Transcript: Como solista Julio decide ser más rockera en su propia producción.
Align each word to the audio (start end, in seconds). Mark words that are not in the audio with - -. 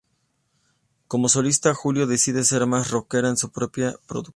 Como 1.07 1.29
solista 1.29 1.75
Julio 1.75 2.07
decide 2.07 2.43
ser 2.43 2.65
más 2.65 2.89
rockera 2.89 3.29
en 3.29 3.37
su 3.37 3.51
propia 3.51 3.99
producción. 4.07 4.29